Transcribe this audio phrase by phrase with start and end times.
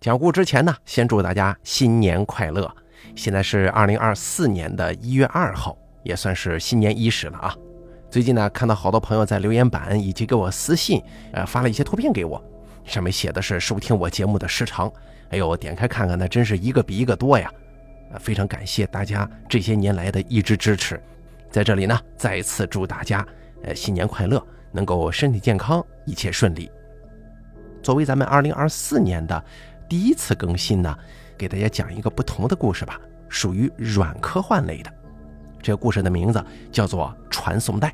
[0.00, 2.72] 讲故之前呢，先祝大家新年快乐。
[3.16, 7.52] 现在是二零二四年的一月二号，也算是新年伊始了啊。
[8.08, 12.40] 最近呢，看到好多朋友在留言板以及给我私信，呃，发了一些图片给我，
[12.84, 14.90] 上面写的是收听我节目的时长。
[15.30, 17.50] 哎呦，点开看看，那真是一个比一个多呀！
[18.12, 21.02] 啊，非常感谢大家这些年来的一直支持。
[21.50, 23.26] 在这里呢，再次祝大家，
[23.64, 24.40] 呃，新年快乐，
[24.70, 26.70] 能够身体健康，一切顺利。
[27.82, 29.42] 作为咱们二零二四年的
[29.88, 30.96] 第一次更新呢，
[31.36, 34.92] 给大家讲一个不同的故事吧，属于软科幻类的。
[35.62, 37.88] 这个故事的名字叫做《传送带》，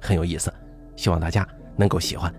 [0.00, 0.52] 很有意思，
[0.96, 1.46] 希望大家
[1.76, 2.32] 能够喜欢。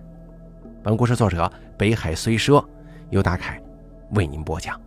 [0.84, 2.63] 本故事作者北海虽奢，
[3.09, 3.59] 由大凯
[4.12, 4.79] 为您播讲。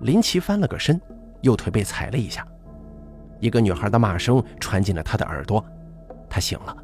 [0.00, 1.00] 林奇翻了个身，
[1.42, 2.46] 右腿被踩了一下，
[3.40, 5.64] 一个女孩的骂声传进了他的耳朵，
[6.28, 6.76] 他醒了，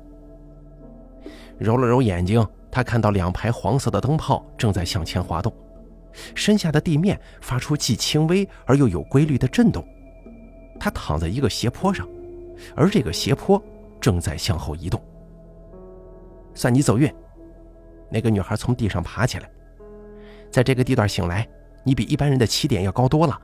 [1.59, 5.55] 揉了揉眼睛，他看到两排黄色的灯泡正在向前滑动，
[6.35, 9.87] 身下的地面发出既轻微而又有规律的震动。
[10.81, 12.09] 他躺在一个斜坡上，
[12.75, 13.63] 而这个斜坡
[14.01, 15.01] 正在向后移动。
[16.55, 17.15] 算你走运，
[18.11, 19.51] 那个女孩从地上爬起来，
[20.51, 21.47] 在这个地段醒来，
[21.85, 23.39] 你比一般人的起点要高多了。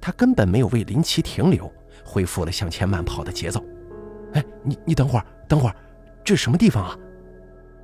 [0.00, 1.72] 他根本没有为林奇停留，
[2.04, 3.64] 恢复了向前慢跑的节奏。
[4.34, 5.74] 哎，你你等会儿，等会儿，
[6.22, 6.96] 这是什么地方啊？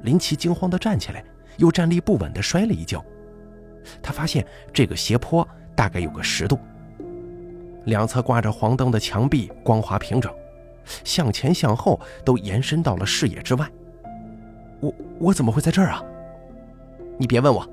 [0.03, 1.25] 林奇惊慌地站起来，
[1.57, 3.05] 又站立不稳地摔了一跤。
[4.03, 6.59] 他发现这个斜坡大概有个十度。
[7.85, 10.33] 两侧挂着黄灯的墙壁光滑平整，
[11.05, 13.69] 向前向后都延伸到了视野之外。
[14.81, 16.03] 我我怎么会在这儿啊？
[17.17, 17.69] 你别问我。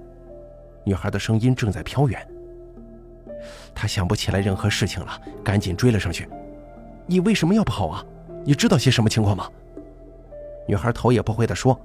[0.85, 2.27] 女孩的声音正在飘远。
[3.73, 6.29] 他想不起来任何事情了，赶紧追了上去。
[7.05, 8.05] 你为什么要跑啊？
[8.45, 9.49] 你知道些什么情况吗？
[10.67, 11.79] 女孩头也不回地说：“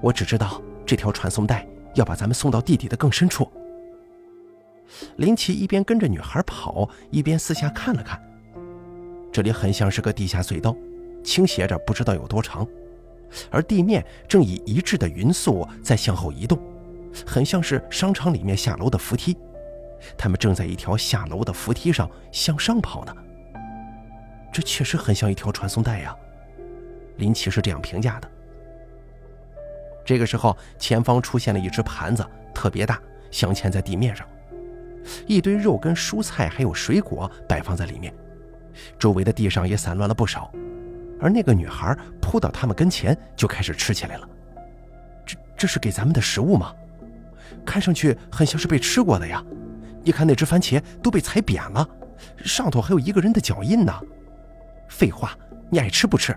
[0.00, 3.50] 我只知道这条传送带要把咱们送到地底的更深处。”
[5.16, 8.18] 林奇一边跟着女孩跑，一边四下看了看。
[9.30, 10.74] 这里很像是个地下隧道，
[11.22, 12.66] 倾斜着不知道有多长，
[13.50, 16.58] 而地面正以一致的匀速在向后移动，
[17.26, 19.36] 很像是商场里面下楼的扶梯。
[20.16, 23.14] 他们正在一条下楼的扶梯上向上跑呢。
[24.50, 26.16] 这确实很像一条传送带呀，
[27.16, 28.30] 林奇是这样评价的。
[30.08, 32.98] 这个时候，前方出现了一只盘子，特别大，
[33.30, 34.26] 镶嵌在地面上。
[35.26, 38.10] 一堆肉跟蔬菜还有水果摆放在里面，
[38.98, 40.50] 周围的地上也散乱了不少，
[41.20, 44.26] 而那个女孩扑到他们跟前就开始吃起来了。
[45.26, 46.72] 这这是给咱们的食物吗？
[47.66, 49.44] 看上去很像是被吃过的呀。
[50.02, 51.86] 你看那只番茄都被踩扁了，
[52.38, 53.92] 上头还有一个人的脚印呢。
[54.88, 55.36] 废话，
[55.68, 56.34] 你爱吃不吃？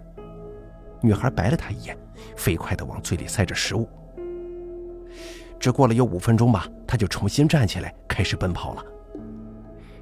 [1.00, 1.98] 女孩白了他一眼，
[2.42, 3.88] 飞快地往嘴里塞着食物。
[5.60, 8.84] 只过了有五分钟吧，他就重新站起来，开始奔跑了。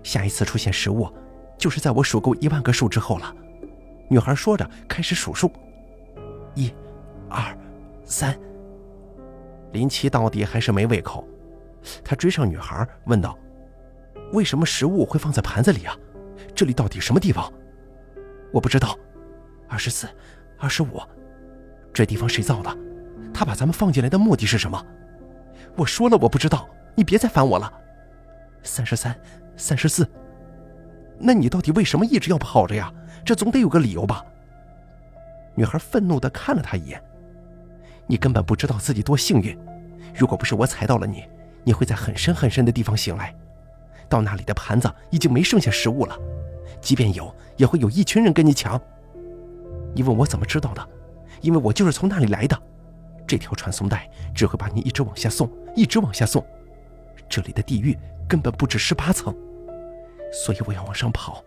[0.04, 1.12] 下一次出现食物，
[1.58, 3.36] 就是在我数够一万个数之后了。
[4.08, 5.52] 女孩说着，开始数数：
[6.56, 6.74] 一、
[7.28, 7.44] 二、
[8.06, 8.34] 三。
[9.74, 11.28] 林奇到底还是没胃口，
[12.06, 13.38] 他追上女孩，问道
[14.32, 15.94] ：“为什么食物会放在盘子里啊？
[16.56, 17.52] 这里到底什么地方？”
[18.54, 18.98] 我不知道。
[19.68, 20.08] 二十四、
[20.58, 21.00] 二十五，
[22.00, 22.78] 这地方谁造的？
[23.34, 24.82] 他把咱们放进来的目的是什么？
[25.76, 26.66] 我说了我不知道，
[26.96, 27.70] 你别再烦我了。
[28.64, 29.14] 三十三，
[29.58, 30.10] 三十四。
[31.18, 32.90] 那你到底为什么一直要跑着呀？
[33.26, 34.24] 这总得有个理由吧？
[35.56, 37.04] 女孩愤怒地看了他一眼。
[38.08, 39.60] 你根本不知道自己多幸运。
[40.16, 41.26] 如果不是我踩到了你，
[41.66, 43.36] 你会在很深很深的地方醒来。
[44.08, 46.18] 到那里的盘子已经没剩下食物了，
[46.80, 48.82] 即便有，也会有一群人跟你抢。
[49.94, 50.90] 你问我怎么知道的？
[51.42, 52.60] 因为我就是从那里来的。
[53.28, 56.44] 这条传送带只会把你一直往下送，一直往下送。
[57.30, 59.36] 这里的地狱根本不止十八层，
[60.32, 61.44] 所以我要往上跑，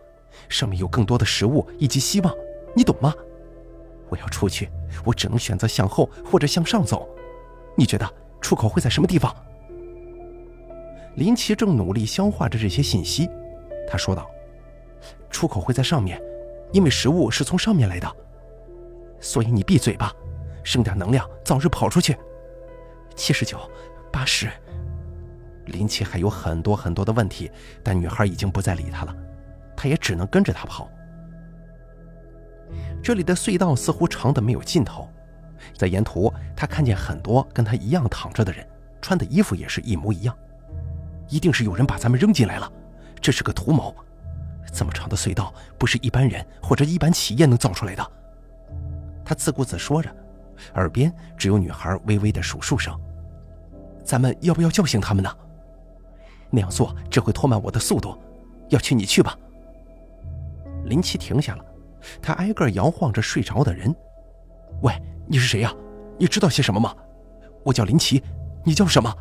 [0.49, 2.33] 上面有更多的食物以及希望，
[2.77, 3.13] 你懂吗？
[4.09, 4.71] 我要出去，
[5.05, 7.09] 我只能选择向后或者向上走。
[7.77, 8.09] 你觉得
[8.41, 9.35] 出口会在什么地方？
[11.17, 13.29] 林奇正努力消化着这些信息，
[13.89, 14.31] 他说道
[15.31, 16.21] ：“出口会在上面，
[16.73, 18.17] 因为食物是从上面来的。
[19.23, 20.13] 所以你闭嘴吧。”
[20.65, 22.17] 剩点能量，早日跑出去。
[23.17, 23.59] 七十九，
[24.13, 24.49] 八十。
[25.67, 27.51] 林奇还有很多很多的问题，
[27.83, 29.17] 但女孩已经不再理他了，
[29.77, 30.89] 他也只能跟着他跑。
[33.03, 35.09] 这里的隧道似乎长的没有尽头，
[35.77, 38.65] 在沿途他看见很多跟他一样躺着的人，
[39.01, 40.37] 穿的衣服也是一模一样。
[41.29, 42.73] 一定是有人把咱们扔进来了，
[43.21, 43.93] 这是个图谋。
[44.73, 48.13] 这么长的隧道不是一般人或者一般企业能造出来的。
[49.25, 50.15] 他自顾自说着。
[50.75, 52.97] 耳边只有女孩微微的数数声，
[54.05, 55.31] 咱们要不要叫醒他们呢？
[56.51, 58.17] 那样做只会拖慢我的速度。
[58.69, 59.37] 要去你去吧。
[60.85, 61.65] 林奇停下了，
[62.23, 63.95] 他挨个摇晃着睡着的人。
[64.83, 64.93] 喂，
[65.27, 65.75] 你是谁呀？
[66.19, 66.95] 你知道些什么吗？
[67.65, 68.23] 我叫林奇，
[68.65, 69.15] 你叫什么？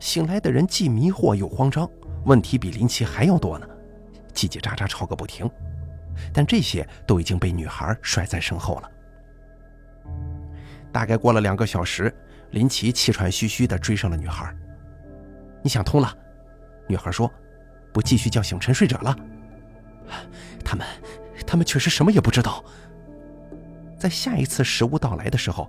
[0.00, 1.88] 醒来的人既迷惑又慌张，
[2.24, 3.68] 问题比林奇还要多呢，
[4.32, 5.48] 叽叽喳喳吵个不停。
[6.32, 8.90] 但这些都已经被女孩甩在身后了。
[10.92, 12.14] 大概过了两个小时，
[12.50, 14.54] 林奇气喘吁吁地追上了女孩。
[15.62, 16.16] 你想通了？
[16.86, 17.30] 女孩说
[17.92, 19.14] ：“不继续叫醒沉睡者了。”
[20.64, 20.86] 他们，
[21.46, 22.64] 他们确实什么也不知道。
[23.98, 25.68] 在下一次食物到来的时候，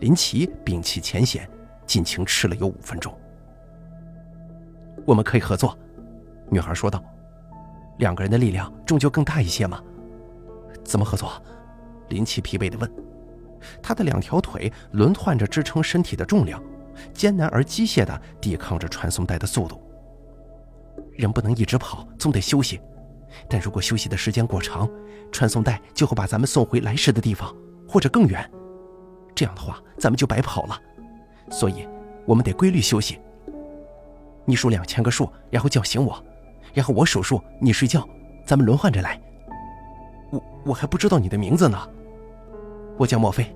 [0.00, 1.48] 林奇摒弃前嫌，
[1.86, 3.16] 尽情吃了有五分钟。
[5.06, 5.78] 我们可以合作，
[6.50, 7.04] 女孩说道。
[7.98, 9.82] 两个人的力量终究更大一些吗？
[10.84, 11.32] 怎么合作？
[12.08, 12.90] 林奇疲惫地问。
[13.82, 16.62] 他的两条腿轮换着支撑身体的重量，
[17.14, 19.80] 艰难而机械地抵抗着传送带的速度。
[21.12, 22.80] 人不能一直跑，总得休息。
[23.48, 24.88] 但如果休息的时间过长，
[25.32, 27.54] 传送带就会把咱们送回来时的地方，
[27.88, 28.48] 或者更远。
[29.34, 30.78] 这样的话，咱们就白跑了。
[31.50, 31.88] 所以，
[32.26, 33.18] 我们得规律休息。
[34.44, 36.22] 你数两千个数，然后叫醒我，
[36.74, 38.06] 然后我数数，你睡觉，
[38.44, 39.18] 咱们轮换着来。
[40.30, 41.78] 我我还不知道你的名字呢。
[42.98, 43.54] 我叫莫非。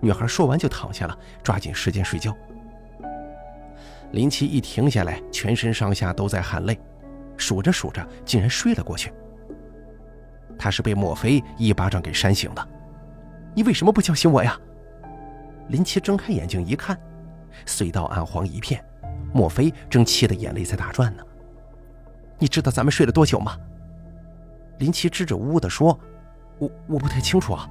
[0.00, 2.36] 女孩说完就躺下了，抓紧时间睡觉。
[4.12, 6.78] 林奇一停下来，全身上下都在喊累。
[7.36, 9.12] 数着数着，竟然睡了过去。
[10.58, 12.68] 他是被莫非一巴掌给扇醒的。
[13.54, 14.58] 你为什么不叫醒我呀？
[15.68, 16.98] 林奇睁开眼睛一看，
[17.66, 18.82] 隧道暗黄一片，
[19.32, 21.22] 莫非正气得眼泪在打转呢。
[22.38, 23.56] 你知道咱们睡了多久吗？
[24.78, 25.98] 林奇支支吾吾地说
[26.58, 27.68] ：“我我不太清楚啊，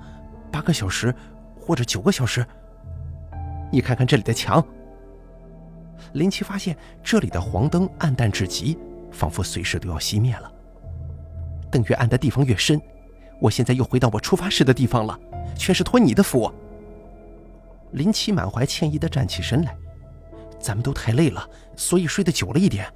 [0.51, 1.13] 八个小时，
[1.59, 2.45] 或者九个小时。”
[3.71, 4.65] 你看看这里的墙。
[6.13, 8.77] 林奇发现这里的黄灯暗淡至极。
[9.11, 10.51] 仿佛随时都要熄灭了。
[11.71, 12.81] 灯越暗的地方越深，
[13.39, 15.17] 我现在又回到我出发时的地方了，
[15.57, 16.51] 全是托你的福。
[17.91, 19.73] 林奇满怀歉意地站起身来，
[20.59, 22.91] 咱们都太累了，所以睡得久了一点，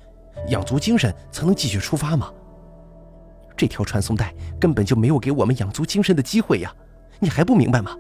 [0.48, 2.32] 养足精神才能继续出发吗。
[3.56, 6.74] 这条传送带根本就没有给我们养足精神的机会呀，
[7.20, 7.96] 你还不明白吗？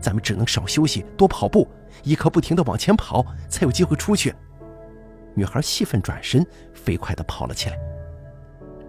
[0.00, 1.66] 咱们只能少休息，多跑步，
[2.02, 4.34] 一刻不停地往前跑，才有机会出去。
[5.34, 7.78] 女孩气愤，转身飞快地跑了起来。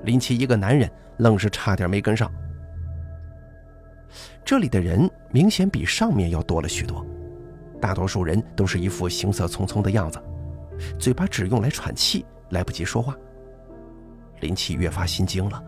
[0.04, 2.32] 林奇一个男人愣是差点没跟上。
[4.44, 7.06] 这里的人明显比上面要多了许多，
[7.82, 10.22] 大多数人都是一副行色匆匆的样子，
[11.00, 13.16] 嘴巴只用来喘气，来不及说话。
[14.42, 15.64] 林奇越发心惊了，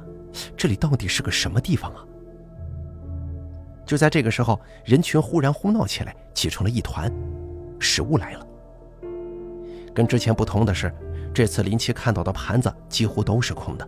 [0.55, 2.03] 这里到底是个什么地方啊？
[3.85, 7.11] 就在这个时候，人群忽然哄闹起来，挤成了一团。
[7.79, 8.47] 食物来了。
[9.93, 10.93] 跟之前不同的是，
[11.33, 13.87] 这次林奇看到的盘子几乎都是空的，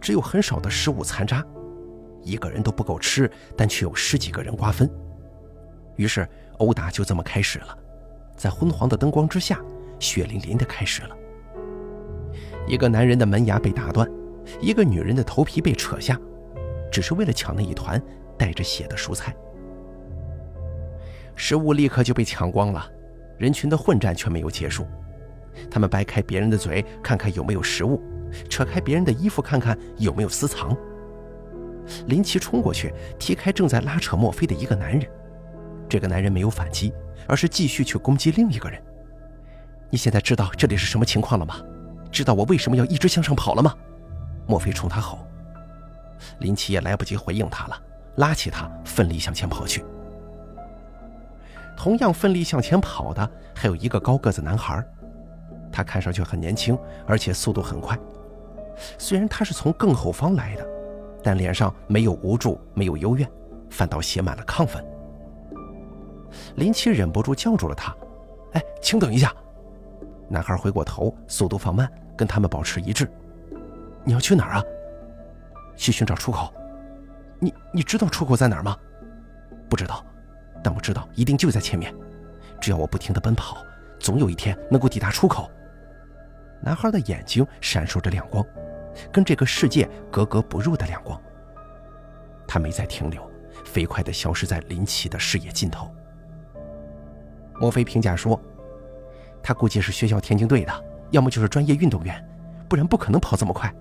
[0.00, 1.44] 只有很少的食物残渣，
[2.22, 4.90] 一个人都不够吃，但却有十几个人瓜分。
[5.96, 6.28] 于是
[6.58, 7.78] 殴打就这么开始了，
[8.36, 9.60] 在昏黄的灯光之下，
[10.00, 11.16] 血淋淋的开始了。
[12.68, 14.06] 一个男人的门牙被打断，
[14.60, 16.20] 一个女人的头皮被扯下，
[16.92, 18.00] 只是为了抢那一团
[18.36, 19.34] 带着血的蔬菜。
[21.34, 22.86] 食物立刻就被抢光了，
[23.38, 24.86] 人群的混战却没有结束。
[25.70, 27.98] 他们掰开别人的嘴，看看有没有食物；
[28.50, 30.76] 扯开别人的衣服，看看有没有私藏。
[32.06, 35.08] 林奇冲过去，踢开正在拉扯墨菲的一个男人。
[35.88, 36.92] 这个男人没有反击，
[37.26, 38.78] 而是继续去攻击另一个人。
[39.88, 41.56] 你现在知道这里是什么情况了吗？
[42.10, 43.74] 知道我为什么要一直向上跑了吗？
[44.46, 45.18] 莫非冲他吼。
[46.40, 47.80] 林奇也来不及回应他了，
[48.16, 49.84] 拉起他，奋力向前跑去。
[51.76, 54.84] 同样奋力向前跑的还有一个高个子男孩。
[55.70, 57.96] 他看上去很年轻，而且速度很快。
[58.96, 60.66] 虽然他是从更后方来的，
[61.22, 63.30] 但脸上没有无助，没有幽怨，
[63.70, 64.84] 反倒写满了亢奋。
[66.56, 67.94] 林奇忍不住叫住了他
[68.54, 69.32] ：“哎，请等一下！”
[70.28, 73.10] 男孩回过头，速度放慢，跟他们保持一致。
[74.04, 74.62] “你要去哪儿啊
[75.76, 76.52] ？”“去寻找出口。
[77.40, 78.76] ”“你你知道出口在哪儿吗
[79.68, 80.04] ？”“不知道，
[80.62, 81.94] 但我知道一定就在前面。
[82.60, 83.64] 只要我不停地奔跑，
[83.98, 85.50] 总有一天能够抵达出口。”
[86.60, 88.44] 男孩的眼睛闪烁着亮光，
[89.12, 91.20] 跟这个世界格格不入的亮光。
[92.48, 93.30] 他没再停留，
[93.64, 95.88] 飞快地消失在林奇的视野尽头。
[97.60, 98.40] 莫非评价说
[99.48, 102.22] ：“他估计是学校田径队的，要么就是专业运动员，
[102.68, 103.74] 不然不可能跑这么快。”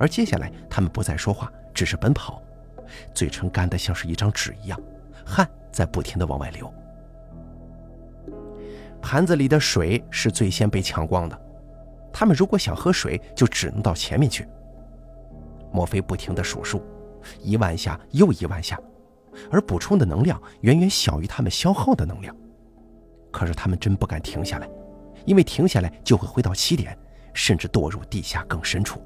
[0.00, 2.42] 而接下来，他们不再说话，只是奔跑，
[3.12, 4.80] 嘴唇干得像是一张纸一样，
[5.26, 6.72] 汗在不停地往外流。
[9.02, 11.38] 盘子里的水是最先被抢光的，
[12.10, 14.48] 他们如果想喝水，就只能到前面去。
[15.70, 16.82] 墨菲不停地数数，
[17.42, 18.80] 一万下又一万下，
[19.50, 22.34] 而补充的能量远远小于他们消耗的能量。
[23.34, 24.68] 可是他们真不敢停下来，
[25.24, 26.96] 因为停下来就会回到起点，
[27.32, 29.02] 甚至堕入地下更深处。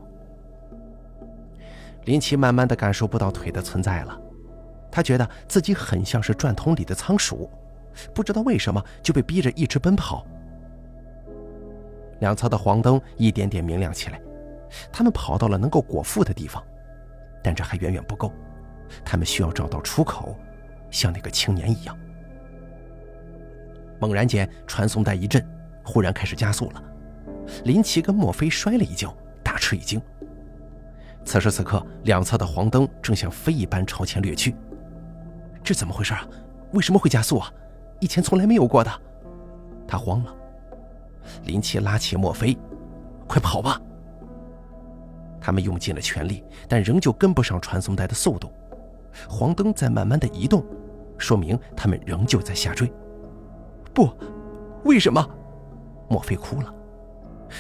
[2.05, 4.21] 林奇慢慢的感受不到腿的存在了，
[4.91, 7.49] 他觉得自己很像是转筒里的仓鼠，
[8.15, 10.27] 不知道为什么就被逼着一直奔跑。
[12.21, 14.21] 两侧的黄灯一点点明亮起来，
[14.93, 16.63] 他们跑到了能够果腹的地方，
[17.43, 18.31] 但这还远远不够，
[19.07, 20.37] 他们需要找到出口，
[20.91, 21.99] 像那个青年一样。
[24.01, 25.45] 猛然间，传送带一震，
[25.85, 26.83] 忽然开始加速了。
[27.65, 30.01] 林奇跟墨菲摔了一跤，大吃一惊。
[31.25, 34.55] 此时此刻，两侧的黄灯正像飞一般朝前掠去。
[35.63, 36.27] 这怎么回事啊？
[36.73, 37.53] 为什么会加速啊？
[38.01, 38.91] 以前从来没有过的。
[39.87, 40.35] 他慌了。
[41.45, 42.57] 林奇拉起墨菲
[43.27, 43.81] ：“快跑吧！”
[45.41, 48.53] 他们用尽了全力，但仍旧跟不上传送带的速度。
[49.29, 50.65] 黄灯在慢慢的移动，
[51.17, 52.93] 说明他们仍旧在下坠。
[53.99, 54.09] 不，
[54.85, 55.29] 为什么？
[56.09, 56.73] 莫非哭了？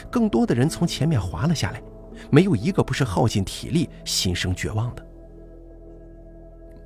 [0.08, 1.82] 更多的人从前面滑了下来，
[2.30, 5.04] 没有一个不是耗尽体力、心生绝望的。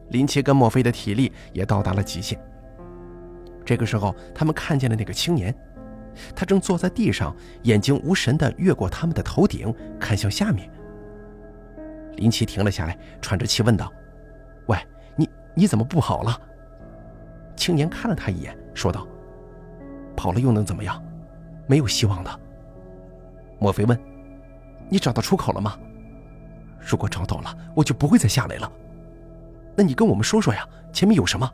[0.09, 2.41] 林奇跟墨菲的体力也到达了极限。
[3.63, 5.55] 这个时候，他们看见了那个青年，
[6.35, 10.67] 他正坐在地上，眼睛无神地越过他们的头顶，看向下面。
[12.17, 13.93] 林奇停了下来，喘着气问道
[14.69, 14.79] ：“喂，
[15.15, 16.41] 你你怎么不好了？”
[17.55, 19.07] 青年看了他一眼，说道。
[20.23, 21.03] 跑了又能怎么样？
[21.67, 22.41] 没有希望的。
[23.59, 24.01] 莫非问
[24.89, 25.77] ：“你找到出口了吗？”
[26.79, 28.71] 如果找到了，我就不会再下来了。
[29.75, 31.53] 那你跟我们说说呀，前面有什么？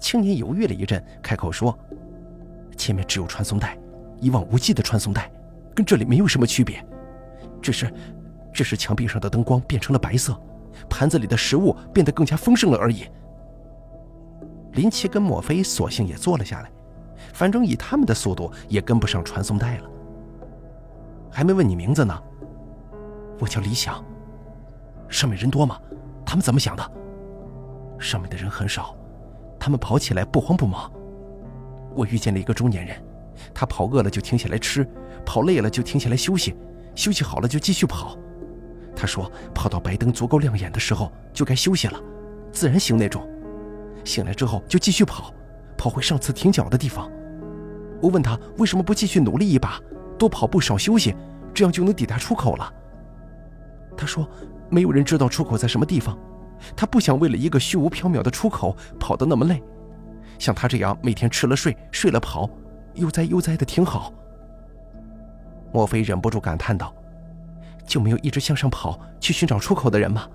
[0.00, 1.78] 青年犹豫了一阵，开口说
[2.76, 3.78] ：“前面只有传送带，
[4.20, 5.30] 一望无际的传送带，
[5.76, 6.84] 跟这里没有什么区别，
[7.62, 7.88] 只是，
[8.52, 10.36] 只是墙壁上的灯光变成了白色，
[10.90, 13.06] 盘子里的食物变得更加丰盛了而已。”
[14.74, 16.70] 林奇跟莫非索性也坐了下来。
[17.38, 19.88] 反正以他们的速度也跟不上传送带了。
[21.30, 22.20] 还没问你名字呢。
[23.38, 24.04] 我叫李想。
[25.08, 25.78] 上面人多吗？
[26.26, 26.82] 他们怎么想的？
[27.96, 28.92] 上面的人很少，
[29.56, 30.90] 他们跑起来不慌不忙。
[31.94, 33.00] 我遇见了一个中年人，
[33.54, 34.84] 他跑饿了就停下来吃，
[35.24, 36.56] 跑累了就停下来休息，
[36.96, 38.18] 休息好了就继续跑。
[38.96, 42.00] 他说跑到白灯足够亮眼的时候就该休息了，
[42.50, 43.24] 自然醒那种。
[44.02, 45.32] 醒来之后就继续跑。
[45.76, 47.08] 跑回上次停脚的地方，
[48.00, 49.80] 我问他为什么不继续努力一把，
[50.18, 51.14] 多跑步少休息，
[51.52, 52.72] 这样就能抵达出口了。
[53.96, 54.28] 他说，
[54.70, 56.16] 没有人知道出口在什么地方，
[56.76, 59.62] 他不想为了一个虚无缥缈的出口跑得那么累。
[60.38, 62.48] 像他这样每天吃了睡，睡了跑，
[62.94, 64.12] 悠哉悠哉的挺好。
[65.72, 66.94] 莫非忍不住感叹道
[67.84, 70.28] ：“就没有一直向上跑去寻找出口的人吗？”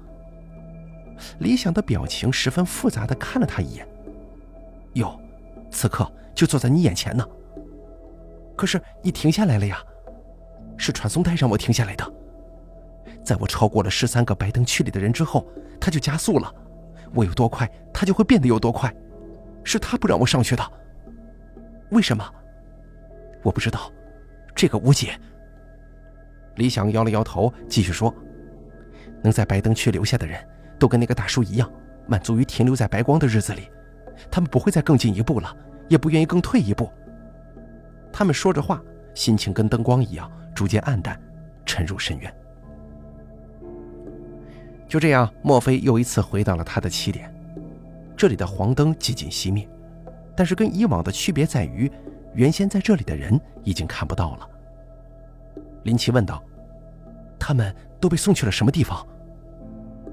[1.39, 3.87] 李想的表情十分复杂的看了他一眼，
[4.93, 5.17] 有。
[5.71, 7.25] 此刻就坐在你眼前呢。
[8.55, 9.77] 可是你停下来了呀，
[10.77, 12.13] 是传送带让我停下来的。
[13.23, 15.47] 在我超过了十三个白灯区里的人之后，
[15.79, 16.53] 他就加速了。
[17.13, 18.93] 我有多快，他就会变得有多快。
[19.63, 20.71] 是他不让我上去的。
[21.91, 22.27] 为什么？
[23.43, 23.91] 我不知道，
[24.55, 25.17] 这个无解。
[26.55, 28.13] 李想摇了摇头，继续说
[29.23, 30.45] ：“能在白灯区留下的人，
[30.77, 31.71] 都跟那个大叔一样，
[32.07, 33.69] 满足于停留在白光的日子里。”
[34.29, 35.55] 他们不会再更进一步了，
[35.87, 36.91] 也不愿意更退一步。
[38.13, 38.81] 他们说着话，
[39.15, 41.19] 心情跟灯光一样，逐渐暗淡，
[41.65, 42.33] 沉入深渊。
[44.87, 47.33] 就这样，墨菲又一次回到了他的起点。
[48.15, 49.67] 这里的黄灯几近熄灭，
[50.35, 51.91] 但是跟以往的区别在于，
[52.35, 54.47] 原先在这里的人已经看不到了。
[55.81, 56.41] 林奇问道
[57.39, 59.05] ：“他们都被送去了什么地方？”“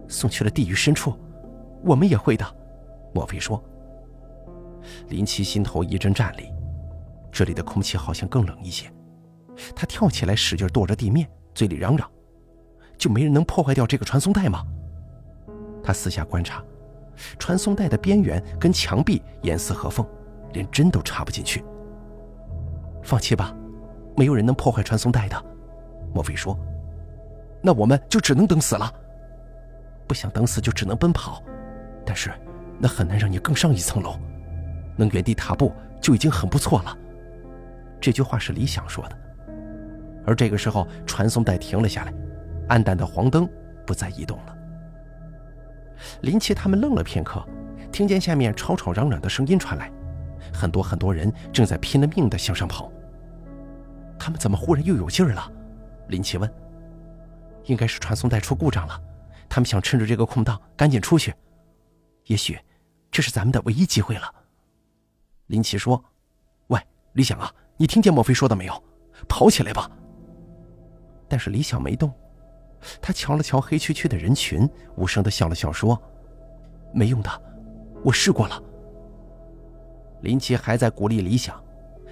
[0.09, 1.14] 送去了地狱深处。
[1.85, 2.47] ”“我们也会的。”
[3.12, 3.62] 墨菲说。
[5.09, 6.50] 林奇心头一阵战栗，
[7.33, 8.93] 这里的空气好像更冷一些。
[9.75, 12.11] 他跳起来，使劲跺着地面，嘴里嚷嚷
[12.97, 14.65] ：“就没人能破坏掉这个传送带吗？”
[15.83, 16.63] 他四下观察，
[17.39, 20.07] 传送带的边缘跟墙壁严丝合缝，
[20.53, 21.65] 连针都插不进去。
[23.03, 23.55] 放弃吧，
[24.17, 25.45] 没有人能破坏传送带的。
[26.15, 26.59] 莫非说
[27.63, 28.93] ：“那我们就只能等死了。
[30.07, 31.43] 不想等死就只能奔跑，
[32.05, 32.33] 但是
[32.79, 34.19] 那很难让你更上一层楼。”
[34.97, 36.97] 能原地踏步就已经很不错了。
[38.00, 39.19] 这句话是李想说的。
[40.26, 42.14] 而这个时候，传送带停了下来，
[42.69, 43.49] 暗淡的黄灯
[43.87, 44.57] 不再移动了。
[46.23, 47.45] 林奇他们愣了片刻，
[47.92, 49.90] 听见下面吵吵嚷嚷的声音传来，
[50.52, 52.90] 很多很多人正在拼了命地向上跑。
[54.19, 55.52] 他们怎么忽然又有劲儿了？
[56.09, 56.50] 林奇问。
[57.66, 59.00] 应该是传送带出故障了，
[59.49, 61.33] 他们想趁着这个空档赶紧出去。
[62.26, 62.59] 也许，
[63.11, 64.35] 这是咱们的唯一机会了。
[65.47, 66.02] 林奇说：“，
[67.12, 68.85] 李想啊，你听见莫非说的没有？
[69.29, 69.90] 跑起来吧！”
[71.29, 72.12] 但是李想没动，
[73.00, 76.00] 他瞧了瞧黑黢黢的人群，无声的笑了笑说
[76.93, 77.31] ：“没用的，
[78.05, 78.62] 我试过了。”
[80.23, 81.62] 林奇还在鼓励李想，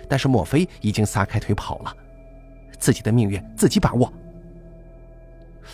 [0.08, 1.92] 但是莫非已经撒开腿跑了，
[2.78, 4.12] 自己的命运自己把握。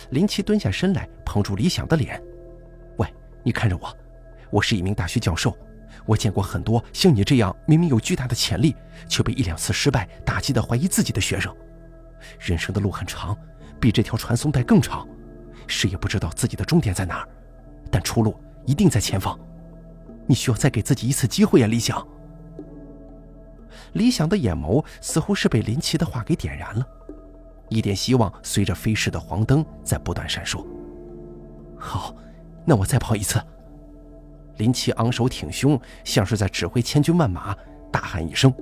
[0.09, 2.21] 林奇蹲下身来，捧住李想的脸
[2.97, 3.07] ：“喂，
[3.43, 3.97] 你看着我，
[4.49, 5.55] 我是一名大学教授，
[6.05, 8.75] 我见过很多像你这样明明有巨大的潜力，
[9.07, 11.53] 却被一两次失败打击的怀疑自己的学生。
[12.39, 13.35] 人生的路很长，
[13.79, 15.07] 比这条传送带更长，
[15.67, 17.27] 谁也不知道自己的终点在哪儿，
[17.91, 19.39] 但出路一定在前方。
[20.27, 22.05] 你需要再给自己一次机会呀，李想。”
[23.93, 26.85] 李想的眼眸似乎是被林奇的话给点燃了。
[27.69, 30.65] 一点希望随着飞逝的黄灯在不断闪烁。
[31.77, 32.15] 好，
[32.65, 33.41] 那我再跑一次。
[34.57, 37.55] 林奇昂首挺胸，像是在指挥千军万马，
[37.91, 38.53] 大喊一声：“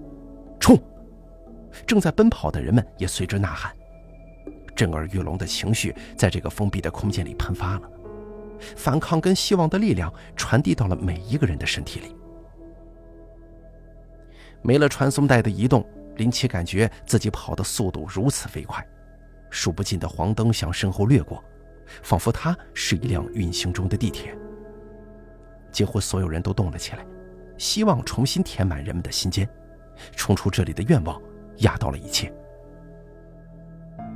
[0.60, 0.78] 冲！”
[1.86, 3.76] 正在奔跑的人们也随之呐喊。
[4.76, 7.90] 震耳欲聋的情绪在这个封闭的空间里喷发了，
[8.76, 12.16] 反抗跟希望的力量传递到了每一个人的身体里。
[14.62, 15.86] 没了传送带的移动，
[16.16, 18.84] 林奇感觉自己跑的速度如此飞快。
[19.50, 21.44] 数不尽的黄灯向身后掠过，
[22.02, 24.36] 仿佛它是一辆运行中的地铁。
[25.74, 27.06] 几乎所有人都动了起来，
[27.58, 29.46] 希望重新填满人们的心间，
[30.16, 31.22] 冲出这里的愿望
[31.58, 32.32] 压倒了一切。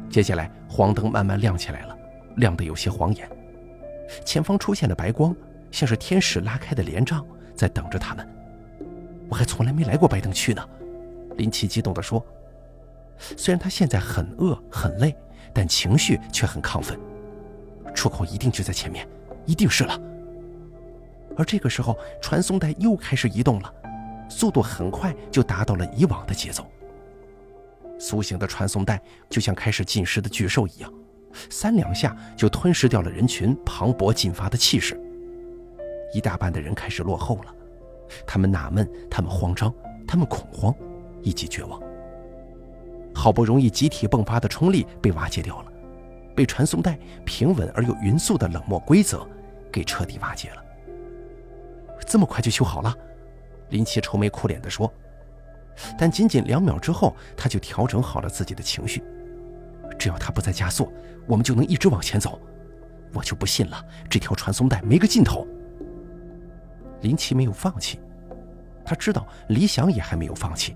[0.09, 1.97] 接下来，黄灯慢慢亮起来了，
[2.37, 3.29] 亮得有些晃眼。
[4.23, 5.35] 前方出现的白光，
[5.69, 8.25] 像是天使拉开的帘帐，在等着他们。
[9.27, 10.65] 我还从来没来过白灯区呢，
[11.35, 12.25] 林奇激动地说。
[13.35, 15.13] 虽然他现在很饿很累。
[15.53, 16.99] 但情绪却很亢奋，
[17.95, 19.07] 出口一定就在前面，
[19.45, 19.99] 一定是了。
[21.37, 23.73] 而这个时候，传送带又开始移动了，
[24.27, 26.65] 速度很快就达到了以往的节奏。
[27.99, 30.91] 苏醒的传送带就像开始进食的巨兽一样，
[31.49, 34.99] 三两下就吞噬掉了人群磅礴进发的气势。
[36.13, 37.53] 一大半的人开始落后了，
[38.25, 39.73] 他们纳闷，他们慌张，
[40.07, 40.73] 他们恐慌，
[41.21, 41.81] 以及绝望。
[43.13, 45.71] 好不容易集体迸发的冲力被瓦解掉了，
[46.35, 49.27] 被传送带平稳而又匀速的冷漠规则
[49.71, 50.63] 给彻底瓦解了。
[52.07, 52.95] 这么快就修好了？
[53.69, 54.91] 林奇愁眉苦脸地说。
[55.95, 59.03] 但仅仅两秒之后，他就调整好了自己的情绪。
[59.99, 60.91] 只要他不再加速，
[61.27, 62.39] 我们就能一直往前走。
[63.13, 65.45] 我就不信了，这条传送带没个尽头。
[67.01, 67.99] 林奇没有放弃，
[68.83, 70.75] 他知道李想也还没有放弃。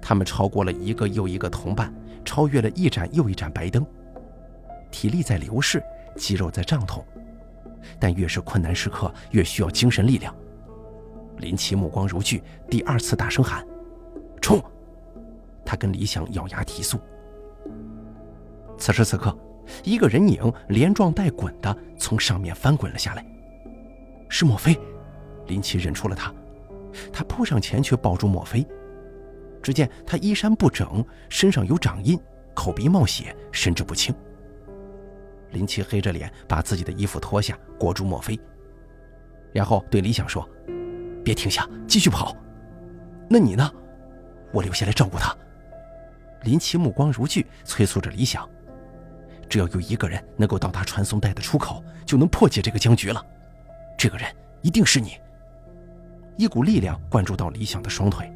[0.00, 3.86] 他们超过了一个又一个同伴，超越了一盏又一盏白灯。
[4.90, 5.80] 体力在流逝，
[6.16, 7.04] 肌肉在胀痛，
[7.98, 10.34] 但越是困难时刻，越需要精神力量。
[11.38, 13.66] 林奇目光如炬，第二次大声喊
[14.40, 14.62] ：“冲！”
[15.64, 16.98] 他跟李想咬牙提速。
[18.78, 19.36] 此时此刻，
[19.84, 23.24] 一个人影连撞带滚的从上面翻滚了下来，
[24.28, 24.78] 是莫非？
[25.46, 26.32] 林奇认出了他，
[27.12, 28.66] 他扑上前去抱住莫非。
[29.62, 32.18] 只见他衣衫不整，身上有掌印，
[32.54, 34.14] 口鼻冒血，神志不清。
[35.52, 38.38] 林奇黑着脸把自己的衣服脱下，裹住莫非，
[39.52, 40.48] 然后对李想说
[41.24, 42.36] ：“别停下，继续跑。
[43.28, 43.70] 那你呢？
[44.52, 45.34] 我留下来照顾他。”
[46.44, 48.48] 林奇目光如炬，催促着李想
[49.48, 53.24] ：“只要有一个人能够到达传送带的出口，就能破解这个僵局了。
[53.96, 54.28] 这个人
[54.62, 55.18] 一定是你。”
[56.36, 58.30] 一股力量灌注到李想的双腿。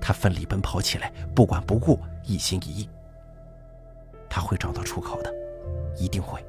[0.00, 2.88] 他奋力奔跑起来，不管不顾，一心一意。
[4.28, 5.32] 他会找到出口的，
[5.96, 6.44] 一定会。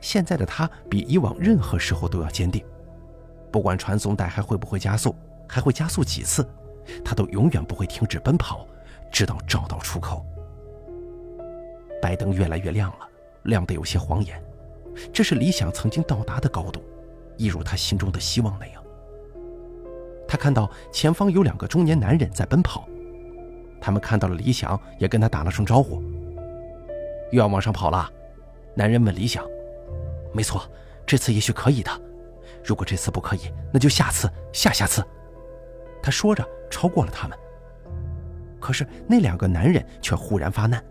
[0.00, 2.64] 现在的他比以往任何时候都要坚定，
[3.50, 5.14] 不管传送带还会不会加速，
[5.48, 6.46] 还会加速几次，
[7.04, 8.66] 他都永远不会停止奔跑，
[9.10, 10.24] 直到找到出口。
[12.00, 13.08] 白灯越来越亮了，
[13.44, 14.42] 亮得有些晃眼。
[15.12, 16.82] 这是理想曾经到达的高度，
[17.36, 18.82] 一如他心中的希望那样。
[20.28, 22.86] 他看到前方有两个中年男人在奔跑，
[23.80, 26.02] 他们看到了李想，也跟他打了声招呼。
[27.30, 28.10] 又要往上跑了，
[28.74, 29.44] 男人问李想
[30.32, 30.70] ：“没错，
[31.06, 31.90] 这次也许可以的。
[32.64, 35.04] 如果这次不可以，那就下次、下下次。”
[36.02, 37.38] 他说着超过了他们。
[38.60, 40.82] 可是那两个男人却忽然发难，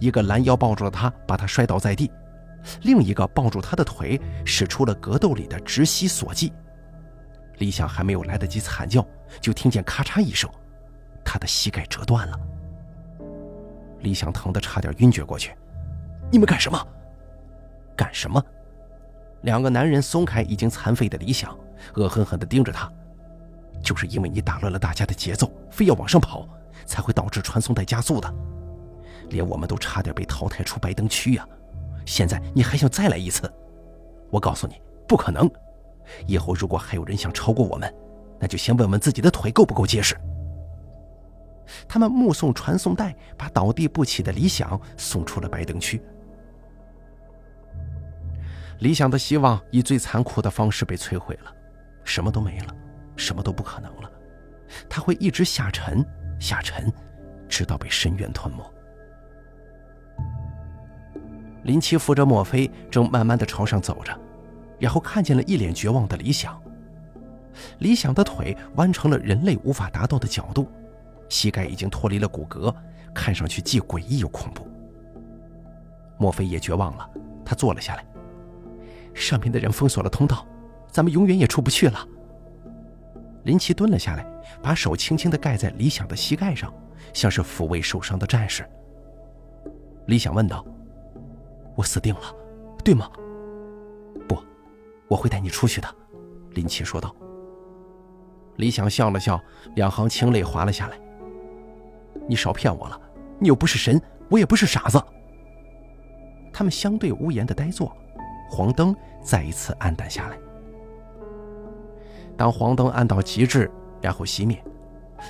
[0.00, 2.06] 一个拦腰抱住了他，把他摔倒在地；
[2.82, 6.52] 另一个抱住他的腿，使出了格斗里的直膝锁技。
[7.58, 9.06] 李想还没有来得及惨叫，
[9.40, 10.50] 就听见咔嚓一声，
[11.24, 12.38] 他的膝盖折断了。
[14.02, 15.54] 李想疼得差点晕厥过去。
[16.30, 16.86] 你们干什么？
[17.96, 18.42] 干什么？
[19.42, 21.56] 两个男人松开已经残废的李想，
[21.94, 22.90] 恶狠狠地盯着他。
[23.82, 26.48] 就是因为你打乱了大家的节奏，非要往上跑，
[26.86, 28.32] 才会导致传送带加速的。
[29.30, 31.46] 连我们都差点被淘汰出白灯区呀！
[32.06, 33.52] 现在你还想再来一次？
[34.30, 35.50] 我告诉你，不可能。
[36.26, 37.92] 以后如果还有人想超过我们，
[38.38, 40.16] 那就先问问自己的腿够不够结实。
[41.88, 46.02] 他们目送传送带把倒地不起的理想送出了白灯区。
[48.80, 51.54] 理想的希望以最残酷的方式被摧毁了，
[52.04, 52.74] 什么都没了，
[53.16, 54.10] 什么都不可能了。
[54.88, 56.04] 他会一直下沉，
[56.40, 56.92] 下沉，
[57.48, 58.64] 直到被深渊吞没。
[61.62, 64.18] 林奇扶着墨菲，正慢慢的朝上走着，
[64.80, 66.60] 然后看见了一脸绝望的理想。
[67.78, 70.66] 理想的腿弯成了人类无法达到的角度，
[71.32, 72.72] 膝盖已经脱离了骨骼，
[73.14, 74.68] 看上去既诡异又恐怖。
[76.18, 77.10] 墨菲也绝望了，
[77.42, 78.04] 他坐了下来。
[79.14, 80.46] 上面的人封锁了通道，
[80.90, 82.06] 咱们永远也出不去了。
[83.44, 84.26] 林奇蹲了下来，
[84.62, 86.70] 把手轻轻地盖在李想的膝盖上，
[87.14, 88.68] 像是抚慰受伤的战士。
[90.04, 90.62] 李想问道。
[91.74, 92.20] 我死定了，
[92.84, 93.10] 对吗？
[94.28, 94.36] 不，
[95.08, 95.88] 我会带你出去的。”
[96.52, 97.16] 林奇说道。
[98.56, 99.40] 李想笑了笑，
[99.76, 100.98] 两行清泪滑了下来。
[102.28, 103.00] “你少骗我了，
[103.38, 105.02] 你又不是神，我也不是傻子。”
[106.52, 107.96] 他们相对无言的呆坐，
[108.50, 110.38] 黄灯再一次暗淡下来。
[112.36, 114.62] 当黄灯暗到极致，然后熄灭，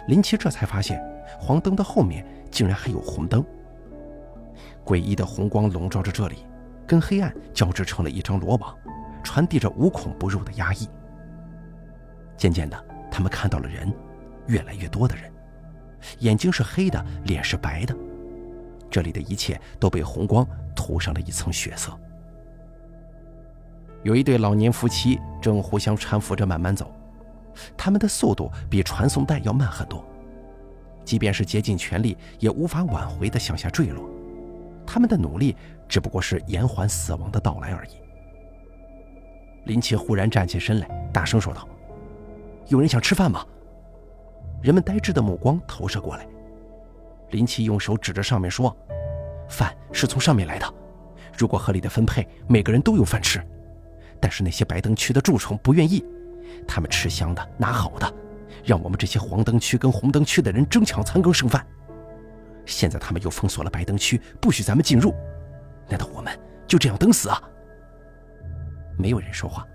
[0.09, 1.01] 林奇这才发现，
[1.39, 3.45] 黄灯的后面竟然还有红灯。
[4.85, 6.45] 诡异的红光笼罩着这里，
[6.87, 8.77] 跟黑暗交织成了一张罗网，
[9.23, 10.89] 传递着无孔不入的压抑。
[12.37, 13.93] 渐渐的，他们看到了人，
[14.47, 15.32] 越来越多的人，
[16.21, 17.95] 眼睛是黑的，脸是白的，
[18.91, 21.93] 这里的一切都被红光涂上了一层血色。
[24.03, 26.93] 有一对老年夫妻正互相搀扶着慢慢走，
[27.77, 30.05] 他们的速度比传送带要慢很多，
[31.05, 34.09] 即便是竭尽全力，也无法挽回的向下坠落。
[34.85, 35.57] 他们的努力
[35.89, 37.91] 只不过是延缓死亡的到来而已。
[39.67, 41.69] 林奇忽然站起身来，大声说道
[42.67, 43.47] ：“有人想吃饭吗？”
[44.63, 46.27] 人们呆滞的目光投射过来。
[47.31, 48.75] 林奇用手指着上面说
[49.49, 50.75] ：“饭是从上面来的，
[51.37, 53.43] 如果合理的分配，每个人都有饭吃。
[54.21, 56.05] 但是那些白灯区的蛀虫不愿意，
[56.69, 58.15] 他们吃香的，拿好的，
[58.65, 61.67] 让我们这些黄灯区跟红灯区的人争抢残羹剩饭。”
[62.65, 65.13] 现在他们又封锁了白灯区，不许咱们进入。
[65.89, 66.33] 难道我们
[66.69, 67.43] 就这样等死啊？
[68.97, 69.67] 没有人说话。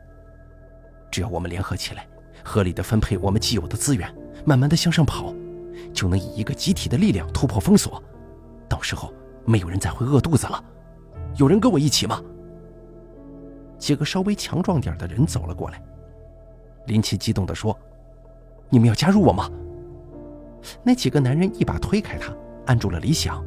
[1.12, 2.08] 只要我们联合起来，
[2.44, 4.10] 合理的分配我们既有的资源，
[4.46, 5.34] 慢慢的向上跑，
[5.94, 8.02] 就能以一个集体的力量突破封锁。
[8.70, 9.14] 到时候
[9.46, 10.64] 没有人再会饿肚子了。
[11.38, 12.22] 有人跟我一起吗？
[13.78, 15.82] 几个稍微强壮点的人走了过来。
[16.88, 17.78] 林奇激动地说
[18.70, 19.50] ：“你们要加入我吗？”
[20.84, 22.34] 那几个男人一把推开他。
[22.66, 23.46] 按住了李想，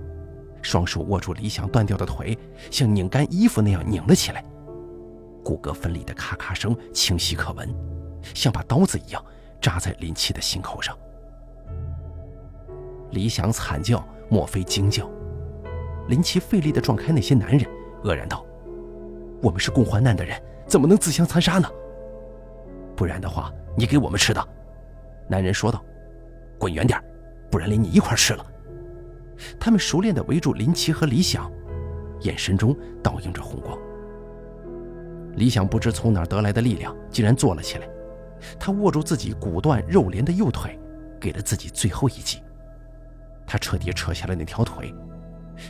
[0.63, 2.39] 双手握住李想断掉的腿，
[2.71, 4.43] 像拧干衣服那样拧了起来。
[5.45, 7.69] 骨骼分离的咔咔声清晰可闻，
[8.35, 9.23] 像把刀子一样
[9.61, 10.97] 扎在林奇的心口上。
[13.11, 15.11] 李想惨叫，莫非惊叫。
[16.09, 17.61] 林奇费力地撞开那些男人，
[18.03, 18.45] 愕然道
[19.43, 21.69] ：“我们是共患难的人，怎么能自相残杀呢？
[22.97, 24.49] 不然的话，你给我们吃的。”
[25.29, 25.85] 男人说道
[26.59, 27.03] ：“滚远点，
[27.51, 28.47] 不然连你一块吃了。”
[29.59, 31.51] 他们熟练地围住林奇和李想，
[32.21, 33.79] 眼神中倒映着红光。
[35.37, 37.89] 李想不知从哪得来的力量，竟然坐了起来。
[38.59, 40.79] 他握住自己骨断肉连的右腿，
[41.21, 42.43] 给了自己最后一击。
[43.47, 44.95] 他彻底扯下了那条腿，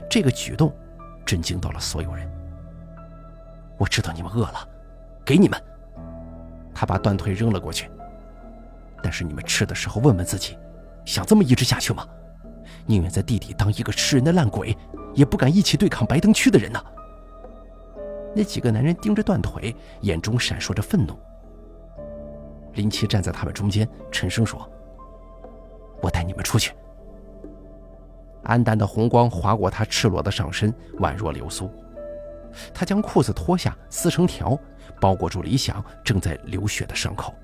[0.09, 0.74] 这个举动
[1.24, 2.30] 震惊到了所有人。
[3.78, 4.68] 我知道你们饿了，
[5.24, 5.59] 给你们。
[6.74, 7.90] 他把断腿扔了过去。
[9.02, 10.59] 但是你们吃的时候，问问自己，
[11.06, 12.06] 想这么一直下去吗？
[12.87, 14.76] 宁愿在地底当一个吃人的烂鬼，
[15.14, 16.83] 也不敢一起对抗白灯区的人呢。
[18.35, 21.18] 那几个男人盯着断腿，眼中闪烁着愤怒。
[22.81, 24.59] 林奇站在他们中间，沉声说
[26.01, 26.73] ：“我带你们出去。”
[28.45, 31.71] 暗淡的红光划过他赤裸的上身，宛若流苏。
[32.73, 34.59] 他将裤子脱下，撕成条，
[34.99, 37.35] 包裹住李想正在流血的伤口。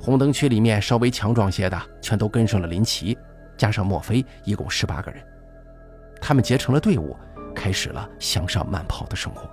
[0.00, 3.18] 红灯区里面稍微强壮些的，全都跟上了林奇，
[3.56, 5.20] 加上墨菲，一共十八个人。
[6.20, 7.16] 他们结成了队伍，
[7.52, 9.50] 开始了向上慢跑的生活。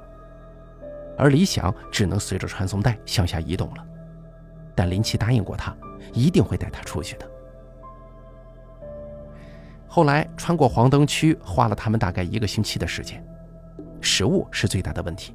[1.17, 3.85] 而李想只能随着传送带向下移动了，
[4.75, 5.75] 但林奇答应过他，
[6.13, 7.29] 一定会带他出去的。
[9.87, 13.25] 后来穿过黄灯区，花了他们大概一个星期的时间。
[14.01, 15.33] 食物是最大的问题。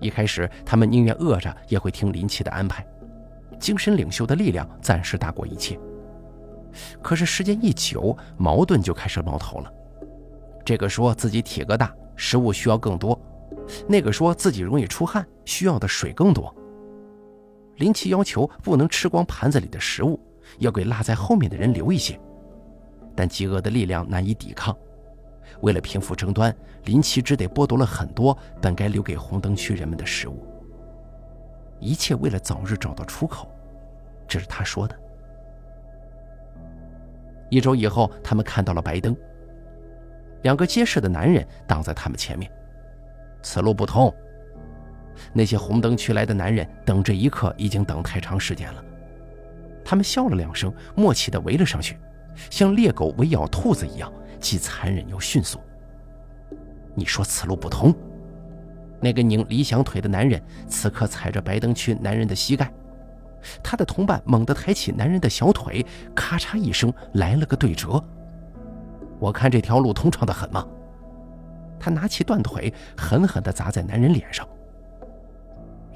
[0.00, 2.86] 一开始，他们宁愿饿着也会听林奇的安排。
[3.60, 5.78] 精神领袖的力量暂时大过一切。
[7.02, 9.72] 可是时间一久，矛盾就开始冒头了。
[10.64, 13.18] 这个说自己体格大，食物需要更多；
[13.86, 16.54] 那个说自己容易出汗，需要的水更多。
[17.76, 20.18] 林奇要求不能吃光盘子里的食物，
[20.58, 22.18] 要给落在后面的人留一些。
[23.14, 24.76] 但饥饿的力量难以抵抗。
[25.62, 30.46] 为了平复争端，林奇只得剥夺了很多本该留给红灯区人们的食物。
[31.80, 33.48] 一切为了早日找到出口，
[34.26, 34.94] 这是他说的。
[37.50, 39.16] 一周以后，他们看到了白灯。
[40.42, 42.50] 两个结实的男人挡在他们前面，
[43.42, 44.12] 此路不通。
[45.32, 48.84] 那些红灯区来的男人等这一刻已经等太长时间了。
[49.84, 51.98] 他们笑了两声，默契地围了上去，
[52.50, 55.58] 像猎狗围咬兔子一样，既残忍又迅速。
[56.94, 57.94] 你说此路不通？
[59.00, 62.72] 那个拧理想腿的男人此刻踩着白灯区男人的膝盖，
[63.62, 68.02] 他的同伴猛地抬起男人的小腿，咔嚓一声来了个对折。
[69.18, 70.66] 我看这条路通畅的很吗？
[71.78, 74.46] 他拿起断腿，狠狠地砸在男人脸上。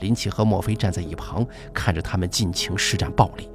[0.00, 3.48] 林奇和墨菲站在一旁，看着他们尽情施展暴力。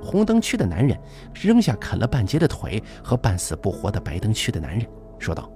[0.00, 0.96] 红灯区的男人
[1.34, 4.86] 扔下啃了半截的腿和半死不活的白灯区的男人，
[5.18, 5.50] 说道。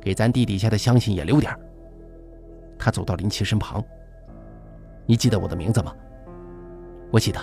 [0.00, 1.54] 给咱地底下的乡亲也留点
[2.78, 3.84] 他走到林奇身旁。
[5.04, 5.94] 你记得我的名字吗？
[7.10, 7.40] 我记得。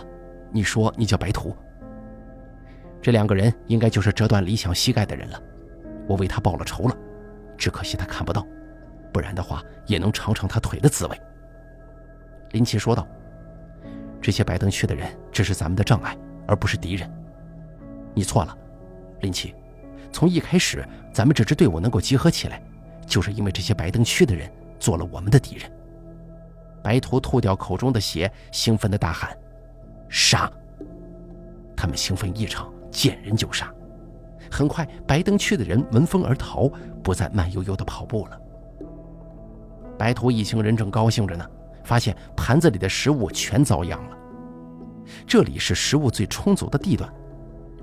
[0.50, 1.54] 你说你叫白图。
[3.02, 5.40] 这两个人应该就是折断李想膝盖的人了。
[6.08, 6.98] 我为他报了仇了，
[7.58, 8.46] 只可惜他看不到，
[9.12, 11.22] 不然的话也能尝尝他腿的滋味。
[12.52, 13.08] 林奇说道
[14.22, 16.18] ：“这些白灯区的人只是咱们的障碍，
[16.48, 17.12] 而不是敌人。
[18.14, 18.58] 你错了，
[19.20, 19.54] 林奇。”
[20.10, 22.62] 从一开始，咱们这支队伍能够集合起来，
[23.06, 25.70] 就是因为这些白灯区的人做了我们的敌人。
[26.82, 29.38] 白图吐掉口中的血，兴奋的大喊
[30.08, 30.50] ：“杀！”
[31.76, 33.72] 他们兴奋异常，见人就杀。
[34.52, 36.70] 很快，白灯区的人闻风而逃，
[37.04, 38.42] 不再慢悠悠的跑步了。
[39.98, 41.50] 白图一行人正高兴着呢，
[41.84, 44.18] 发现盘子里的食物全遭殃了。
[45.26, 47.12] 这里是食物最充足的地段。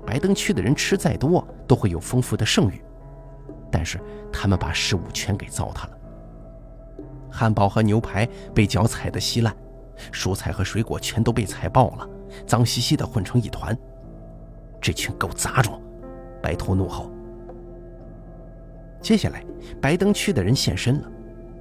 [0.05, 2.79] 白灯区的人吃再多都会有丰富的剩余，
[3.71, 3.99] 但是
[4.31, 5.97] 他们把食物全给糟蹋了。
[7.31, 9.53] 汉堡和牛排被脚踩得稀烂，
[10.11, 12.07] 蔬菜和水果全都被踩爆了，
[12.45, 13.75] 脏兮兮的混成一团。
[14.79, 15.81] 这群狗杂种！
[16.41, 17.11] 白头怒吼。
[19.01, 19.45] 接下来，
[19.81, 21.11] 白灯区的人现身了，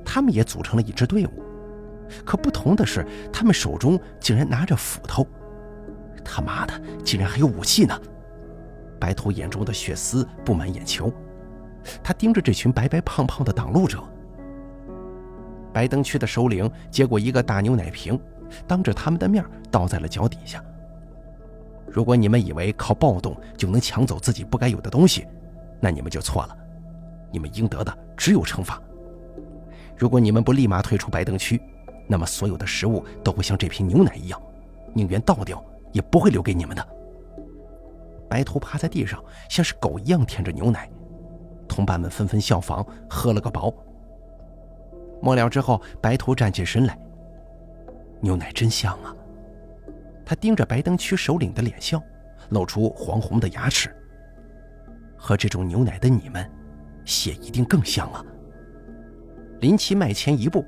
[0.05, 1.31] 他们也组成了一支队伍。
[2.25, 5.27] 可不同的是，他们手中竟然拿着斧头。
[6.25, 6.73] 他妈的，
[7.05, 7.99] 竟然还有武器呢！
[8.99, 11.13] 白头眼中的血丝布满眼球，
[12.03, 14.03] 他盯着这群白白胖胖的挡路者。
[15.73, 18.19] 白灯区的首领接过一个大牛奶瓶，
[18.67, 20.65] 当着他们的面倒在了脚底下。
[21.95, 25.25] 如果你们以为靠暴动就能抢走自己不该有的东西，
[25.79, 26.57] 那你们就错了。
[27.31, 28.83] 你们应得的只有惩罚。
[29.97, 31.63] 如果你们不立马退出白灯区，
[32.09, 34.43] 那么所有的食物都会像这瓶牛奶一样，
[34.93, 36.85] 宁愿倒掉也不会留给你们的。
[38.29, 40.91] 白头趴在地上，像是狗一样舔着牛奶，
[41.69, 43.73] 同伴们纷纷效仿，喝了个饱。
[45.23, 46.99] 末了之后，白头站起身来，
[48.21, 49.13] 牛奶真香啊！
[50.25, 52.03] 他盯着白灯区首领的脸笑，
[52.51, 53.95] 露出黄红的牙齿。
[55.17, 56.51] 喝这种牛奶的你们，
[57.05, 58.25] 血一定更香啊！
[59.61, 60.65] 林奇迈前一步，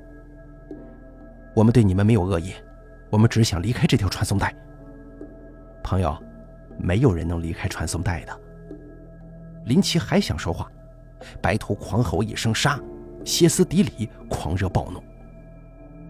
[1.55, 2.53] 我们对你们没有恶意，
[3.09, 4.55] 我们只想离开这条传送带，
[5.83, 6.17] 朋友。
[6.79, 8.39] 没有人能离开传送带的。
[9.65, 10.71] 林奇还想说话，
[11.41, 12.79] 白头狂吼一声“杀”，
[13.25, 15.01] 歇斯底里，狂热暴怒，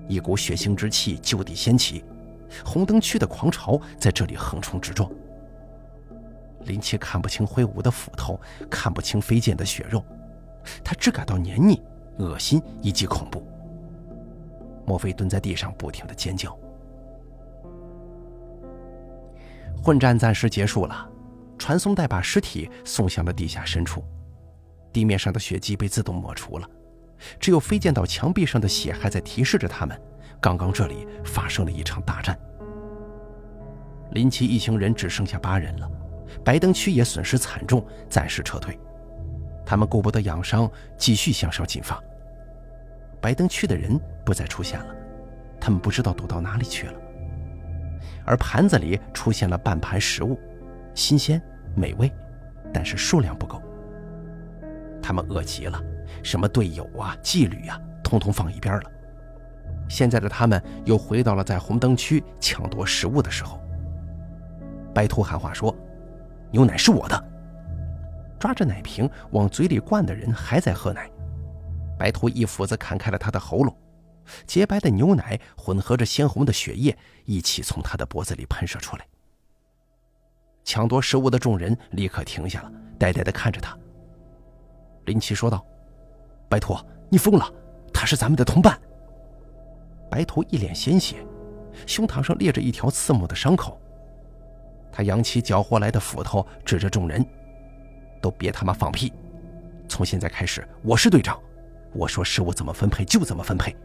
[0.10, 2.04] 一股血腥之气就地掀起，
[2.64, 5.10] 红灯区的狂潮在这里横冲直撞。
[6.62, 10.04] 林奇看不清挥舞的斧头，看不清飞溅的血肉，
[10.84, 11.82] 他只感到黏腻、
[12.18, 13.46] 恶心以及恐怖。
[14.86, 16.58] 莫非蹲在地上不停的尖叫。
[19.82, 21.08] 混战暂时结束了，
[21.58, 24.04] 传送带把尸体送向了地下深处，
[24.92, 26.70] 地面上的血迹被自动抹除了，
[27.40, 29.98] 只有飞溅到墙壁上的血还在提示着他们，
[30.40, 32.38] 刚刚这里发生了一场大战。
[34.12, 35.90] 林奇一行人只剩下八人了，
[36.44, 38.80] 白灯区也损失惨重，暂时撤退。
[39.66, 42.02] 他们顾不得养伤，继续向上进发。
[43.20, 44.96] 白灯区的人不再出现了，
[45.60, 46.94] 他们不知道躲到哪里去了。
[48.24, 50.40] 而盘子里出现了半盘食物，
[50.94, 51.42] 新鲜
[51.76, 52.12] 美味，
[52.74, 53.62] 但是数量不够。
[55.02, 55.82] 他们饿极了，
[56.24, 58.92] 什么队友啊、纪律啊，通通放一边了。
[59.88, 63.60] 现在的他们又回到了在红灯区抢夺食物的时候。
[64.94, 65.76] 白兔喊话说
[66.52, 67.24] ：“牛奶是我的。”
[68.40, 71.10] 抓着奶瓶往嘴里灌的人还在喝奶。
[71.98, 73.76] 白兔一斧子砍开了他的喉咙，
[74.46, 76.96] 洁白的牛奶混合着鲜红的血液
[77.26, 79.06] 一起从他的脖子里喷射出来。
[80.64, 83.76] 抢夺食物的众人立刻停下了，呆呆地看着他。
[85.06, 85.66] 林奇说道
[86.50, 86.76] ：“白兔，
[87.10, 87.52] 你疯了！
[87.94, 88.80] 他是咱们的同伴。”
[90.10, 91.18] 白头一脸鲜血，
[91.86, 93.80] 胸膛上裂着一条刺目的伤口。
[94.92, 97.24] 他扬起缴获来的斧头，指着众人
[98.22, 99.14] ：“都别他妈放屁！
[99.88, 101.40] 从现在开始，我是队长，
[101.94, 103.76] 我说食物怎么分配就怎么分配。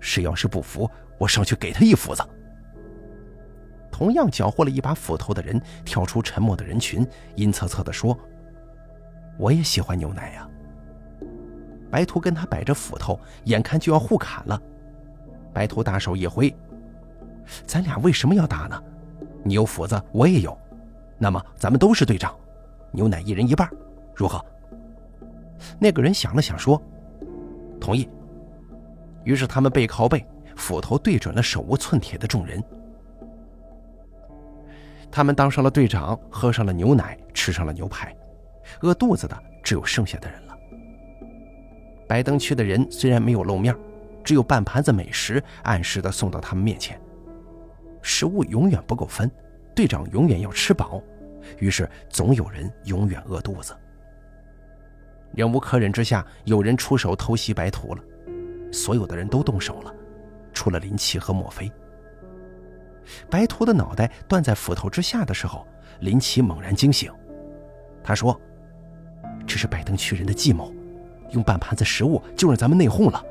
[0.00, 2.22] 谁要是不服，我上去给他一斧子。”
[3.90, 8.16] 同样缴获了一把斧头的人跳出沉默的人群，阴恻恻地说
[9.38, 10.48] ：“我也喜欢牛奶呀。”
[11.90, 14.60] 白兔跟他摆着斧头，眼看就要互砍了。
[15.58, 16.54] 白头大手一挥
[17.66, 18.80] ：“咱俩为什么要打呢？
[19.42, 20.56] 你有斧子，我也有，
[21.18, 22.32] 那么咱们都是队长，
[22.92, 23.68] 牛奶一人一半，
[24.14, 24.40] 如何？”
[25.76, 26.80] 那个人想了想说
[27.80, 28.08] ：“同意。”
[29.26, 32.62] 于是他们背靠背，斧头对准了手无寸铁的众人。
[35.10, 38.16] 他们当上了队长，喝上了牛奶，吃上了牛排，
[38.82, 40.56] 饿肚子的只有剩下的人了。
[42.06, 43.74] 白灯区的人虽然没有露面，
[44.28, 47.00] 只有半盘子美食按时的送到他们面前。
[48.02, 49.30] 食物永远不够分，
[49.74, 51.02] 队长永远要吃饱，
[51.56, 53.74] 于是总有人永远饿肚子。
[55.32, 58.02] 忍无可忍之下，有人出手偷袭白兔了。
[58.70, 59.94] 所有的人都动手了，
[60.52, 61.72] 除了林奇和墨菲。
[63.30, 65.66] 白兔的脑袋断在斧头之下的时候，
[66.00, 67.10] 林奇猛然惊醒，
[68.04, 68.38] 他说
[69.48, 70.70] ：“这是白登区人的计谋。”
[71.32, 73.24] 用半盘子食物就让咱们内讧了。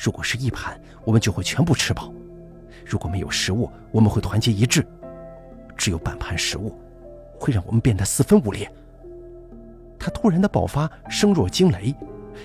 [0.00, 2.12] 如果是一盘，我们就会全部吃饱；
[2.86, 4.86] 如果没有食物，我们会团结一致。
[5.76, 6.72] 只有半盘食物，
[7.38, 8.70] 会让我们变得四分五裂。
[9.98, 11.92] 他突然的爆发声若惊雷，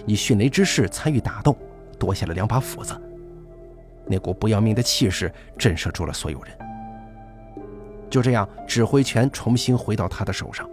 [0.08, 1.56] 以迅雷之势参与打斗，
[2.00, 3.00] 夺下了两把斧子。
[4.08, 6.58] 那股不要命的气势震慑住了所有人。
[8.10, 10.68] 就这样，指挥权重新回到他的手上。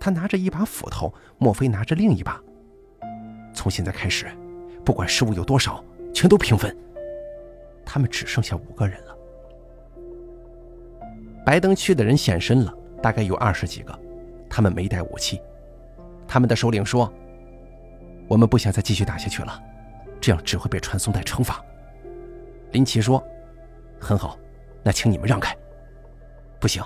[0.00, 2.40] 他拿着一把斧头，莫非拿着另一把。
[3.52, 4.26] 从现在开始，
[4.84, 6.76] 不管食物有多少，全都平分。
[7.84, 9.16] 他们只剩下五个人了。
[11.44, 13.98] 白灯区的人现身了，大概有二十几个，
[14.48, 15.40] 他们没带武器。
[16.26, 17.12] 他们的首领说
[18.28, 19.62] ：“我们不想再继续打下去了，
[20.20, 21.62] 这样只会被传送带惩罚。”
[22.72, 23.22] 林奇说
[24.00, 24.38] ：“很好，
[24.82, 25.56] 那请你们让开。
[26.58, 26.82] ”“不行，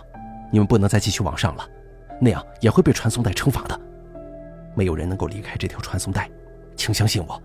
[0.52, 1.68] 你们不能再继续往上了，
[2.20, 3.80] 那样也会被传送带惩罚的。
[4.74, 6.28] 没有人能够离开这条传送带。”
[6.76, 7.42] 请相信我，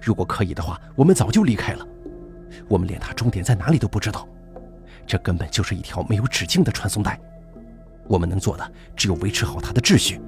[0.00, 1.86] 如果可以的话，我们早就离开了。
[2.68, 4.28] 我们连它终点在哪里都不知道，
[5.06, 7.20] 这根本就是一条没有止境的传送带。
[8.08, 10.20] 我们能做的只有维持好它的秩序。”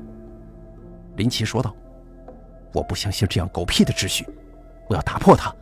[1.17, 1.75] 林奇说道。
[2.75, 4.27] “我不相信这样狗屁的秩序，
[4.89, 5.55] 我要打破它。”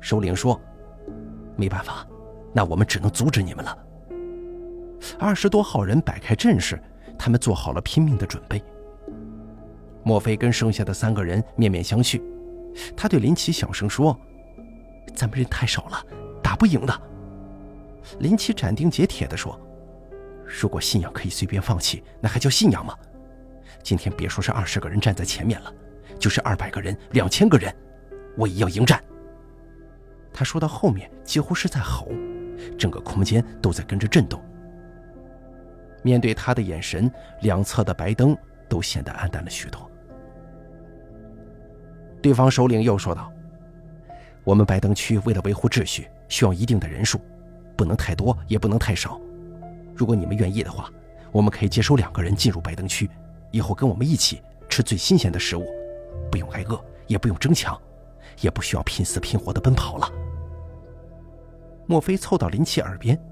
[0.00, 0.60] 首领说。
[1.56, 2.06] “没办法，
[2.52, 3.78] 那我们只能阻止你们了。”
[5.18, 6.82] 二十多号人摆开阵势，
[7.18, 8.62] 他们做好了拼命的准备。
[10.02, 12.20] 莫非跟剩下的三个人面面相觑？
[12.96, 14.18] 他对林奇小声说
[15.14, 16.04] ：“咱们人太少了，
[16.42, 17.02] 打不赢的。”
[18.20, 19.58] 林奇斩钉截铁地说
[20.44, 22.94] ：“如果信仰可以随便放弃，那还叫信仰吗？
[23.82, 25.72] 今天别说是二十个人站在前面了，
[26.18, 27.74] 就是二百个人、两千个人，
[28.36, 29.02] 我也要迎战。”
[30.32, 32.08] 他说到后面几乎是在吼，
[32.78, 34.42] 整个空间都在跟着震动。
[36.02, 37.10] 面对他的眼神，
[37.40, 38.36] 两侧的白灯
[38.68, 39.90] 都显得暗淡了许多。
[42.24, 43.30] 对方首领又说道
[44.44, 47.20] ：“我们白灯区为了维护秩序，需要一定的人数，
[47.76, 49.20] 不能太多，也不能太少。
[49.94, 50.90] 如果你们愿意的话，
[51.30, 53.10] 我们可以接收两个人进入白灯区，
[53.50, 55.66] 以后跟我们一起吃最新鲜的食物，
[56.30, 57.78] 不用挨饿，也不用争抢，
[58.40, 60.10] 也不需要拼死拼活的奔跑了。”
[61.84, 63.22] 莫非凑到林奇耳边：“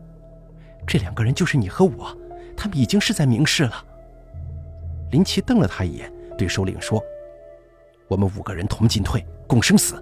[0.87, 2.15] 这两个人就是你和我，
[2.55, 3.83] 他们已经是在明示了。”
[5.13, 7.03] 林奇瞪了他一眼，对首领说。
[8.13, 9.95] 我们五个人同进退，共生死，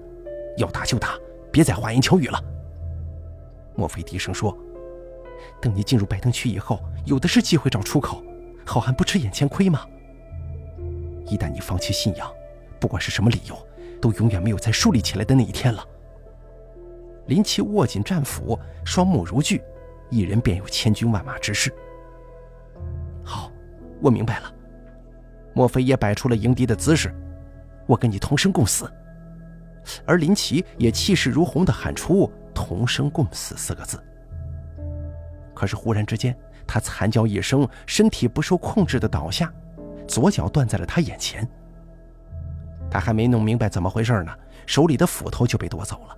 [0.56, 1.16] 要打就打，
[1.52, 2.42] 别再花言巧语了。
[3.76, 4.56] 莫非低声说
[5.62, 8.20] ：“等你进入白灯区以后，有的是机会找出口，
[8.66, 9.86] 好汉不吃眼前亏吗？
[11.26, 12.28] 一旦你放弃信仰，
[12.80, 13.56] 不管是什么理由，
[14.00, 15.86] 都永远没有再树立起来的那一天了。”
[17.26, 19.62] 林奇握紧战斧，双目如炬，
[20.10, 21.72] 一人便有千军万马之势。
[23.22, 23.52] 好，
[24.02, 24.52] 我明白了。
[25.54, 27.14] 莫非也摆出了迎敌的姿势？
[27.90, 28.88] 我跟你同生共死。
[30.06, 34.00] 而林奇也气势如虹地喊出“同生共死”四个字。
[35.52, 36.36] 可是忽然之间，
[36.68, 39.52] 他惨叫一声，身体不受控制地倒下，
[40.06, 41.46] 左脚断在了他眼前。
[42.88, 44.32] 他还没弄明白怎么回事呢，
[44.66, 46.16] 手里的斧头就被夺走了。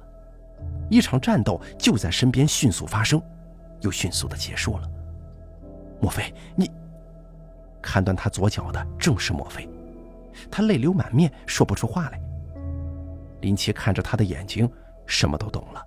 [0.90, 3.22] 一场战斗就在身边迅速发生，
[3.80, 4.90] 又迅速的结束了。
[6.00, 6.70] 莫非你？
[7.80, 9.68] 砍断他左脚的正是莫非，
[10.52, 12.20] 他泪流满面，说不出话来。
[13.40, 14.70] 林奇看着他的眼睛，
[15.06, 15.82] 什么都懂了。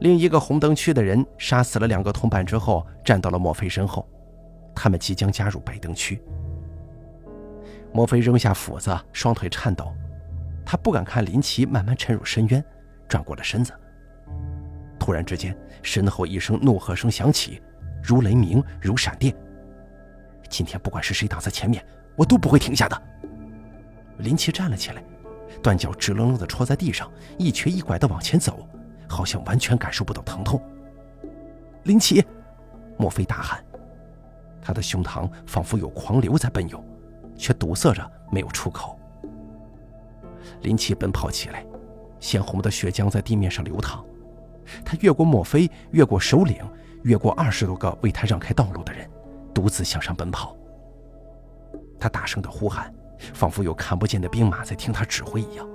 [0.00, 4.06] 另一个红灯区的人杀死了两个同伴之后，站到了莫非身后，
[4.74, 6.22] 他们即将加入白灯区。
[7.92, 9.92] 莫非扔下斧子，双腿颤抖，
[10.64, 12.64] 他不敢看林奇慢慢沉入深渊，
[13.08, 13.72] 转过了身子。
[14.98, 17.60] 突然之间，身后一声怒喝声响起，
[18.02, 19.34] 如雷鸣，如闪电。
[20.48, 21.84] 今天不管是谁挡在前面，
[22.20, 23.02] 我都不会停下的。
[24.18, 25.02] 林奇站了起来，
[25.62, 28.68] 断脚直愣愣地戳在地上，一瘸一拐地往前走，
[29.08, 30.62] 好像完全感受不到疼痛。
[31.84, 32.22] 林奇，
[32.98, 33.64] 莫非大喊，
[34.60, 36.84] 他的胸膛仿佛有狂流在奔涌。
[37.38, 39.00] 却堵塞着，没有出口。
[40.60, 41.64] 林奇奔跑起来，
[42.18, 44.04] 鲜红的血浆在地面上流淌。
[44.84, 46.58] 他越过莫非，越过首领，
[47.02, 49.08] 越过二十多个为他让开道路的人，
[49.54, 50.54] 独自向上奔跑。
[52.00, 52.92] 他大声的呼喊，
[53.34, 55.68] 仿佛有看不见的兵马在听他指挥一样。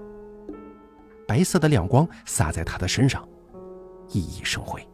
[1.28, 3.28] 白色的亮光洒在他的身上，
[4.09, 4.86] 熠熠生辉。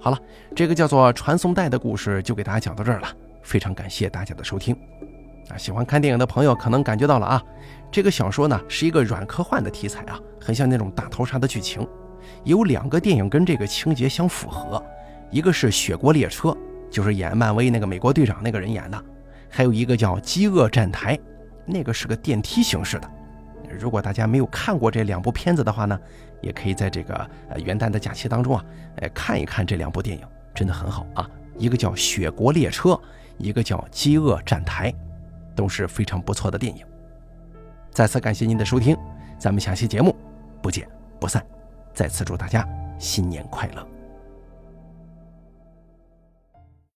[0.00, 0.18] 好了，
[0.54, 3.08] 这个叫做传送带的故事就给大家讲到这儿了。
[3.42, 4.76] 非常感谢大家的收听，
[5.48, 7.42] 啊，喜欢看电影的朋友可能感觉到了啊，
[7.90, 11.86] 这个小说呢是一个软科幻的题材啊，很像那种大逃杀的剧情。
[12.44, 14.82] 有两个电影跟这个情节相符合，
[15.30, 16.50] 一个是《雪国列车》，
[16.90, 19.04] 就是演漫威那个美国队长那个人演的，
[19.48, 21.16] 还有一个叫《饥饿站台》，
[21.64, 23.10] 那个是个电梯形式的。
[23.78, 25.98] 如果大家没有看过这两部片子的话呢，
[26.40, 27.14] 也可以在这个
[27.50, 28.64] 呃元旦的假期当中啊，
[28.96, 30.24] 哎看一看这两部电影，
[30.54, 31.28] 真的很好啊。
[31.56, 32.90] 一个叫《雪国列车》。
[33.40, 34.90] 一个叫《饥饿站台》，
[35.54, 36.84] 都是非常不错的电影。
[37.92, 38.96] 再次感谢您的收听，
[39.38, 40.12] 咱们下期节目
[40.60, 40.88] 不见
[41.20, 41.40] 不散。
[41.94, 42.68] 再次祝大家
[42.98, 43.97] 新年快乐！